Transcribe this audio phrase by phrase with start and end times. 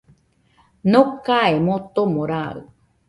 [0.91, 2.59] Nokae motomo raɨ,